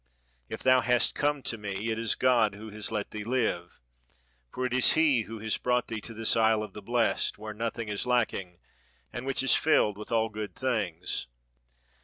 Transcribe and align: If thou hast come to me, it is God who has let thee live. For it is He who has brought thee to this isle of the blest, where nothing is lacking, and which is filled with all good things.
If 0.49 0.63
thou 0.63 0.81
hast 0.81 1.13
come 1.13 1.43
to 1.43 1.59
me, 1.59 1.91
it 1.91 1.99
is 1.99 2.15
God 2.15 2.55
who 2.55 2.71
has 2.71 2.91
let 2.91 3.11
thee 3.11 3.23
live. 3.23 3.79
For 4.51 4.65
it 4.65 4.73
is 4.73 4.93
He 4.93 5.21
who 5.29 5.37
has 5.37 5.59
brought 5.59 5.89
thee 5.89 6.01
to 6.01 6.15
this 6.15 6.35
isle 6.35 6.63
of 6.63 6.73
the 6.73 6.81
blest, 6.81 7.37
where 7.37 7.53
nothing 7.53 7.87
is 7.87 8.07
lacking, 8.07 8.57
and 9.13 9.27
which 9.27 9.43
is 9.43 9.53
filled 9.55 9.99
with 9.99 10.11
all 10.11 10.29
good 10.29 10.55
things. 10.55 11.27